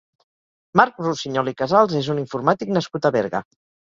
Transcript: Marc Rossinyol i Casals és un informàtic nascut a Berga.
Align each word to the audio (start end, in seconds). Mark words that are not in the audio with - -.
Marc 0.79 1.01
Rossinyol 1.07 1.51
i 1.51 1.53
Casals 1.59 1.93
és 2.01 2.09
un 2.13 2.21
informàtic 2.21 2.75
nascut 2.79 3.07
a 3.11 3.15
Berga. 3.19 3.45